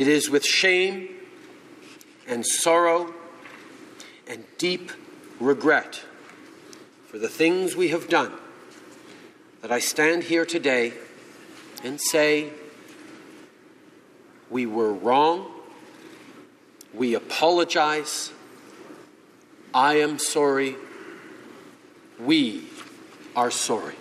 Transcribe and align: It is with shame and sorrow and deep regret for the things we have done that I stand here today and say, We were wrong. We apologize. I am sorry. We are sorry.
It 0.00 0.08
is 0.08 0.30
with 0.30 0.46
shame 0.46 1.10
and 2.26 2.46
sorrow 2.46 3.12
and 4.26 4.46
deep 4.56 4.92
regret 5.38 6.02
for 7.06 7.18
the 7.18 7.28
things 7.28 7.76
we 7.76 7.88
have 7.88 8.08
done 8.08 8.32
that 9.60 9.70
I 9.70 9.78
stand 9.78 10.22
here 10.22 10.46
today 10.46 10.94
and 11.84 12.00
say, 12.00 12.48
We 14.48 14.64
were 14.64 14.90
wrong. 14.90 15.52
We 16.94 17.12
apologize. 17.12 18.32
I 19.74 19.98
am 19.98 20.18
sorry. 20.18 20.76
We 22.18 22.68
are 23.36 23.50
sorry. 23.50 23.96